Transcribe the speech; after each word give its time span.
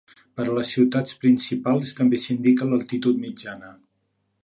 Per 0.37 0.45
a 0.51 0.55
les 0.59 0.71
ciutats 0.77 1.19
principals, 1.25 1.95
també 2.01 2.23
s'indica 2.25 2.71
l'altitud 2.73 3.25
mitjana. 3.31 3.75